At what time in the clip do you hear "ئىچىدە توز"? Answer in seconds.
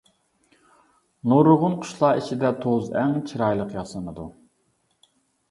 2.23-2.89